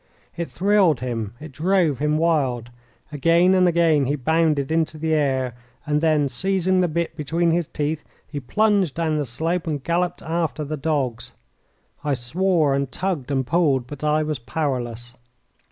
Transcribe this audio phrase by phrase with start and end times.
[0.35, 1.35] It thrilled him.
[1.39, 2.71] It drove him wild.
[3.11, 5.53] Again and again he bounded into the air,
[5.85, 10.23] and then, seizing the bit between his teeth, he plunged down the slope and galloped
[10.23, 11.33] after the dogs.
[12.03, 15.13] I swore, and tugged, and pulled, but I was powerless.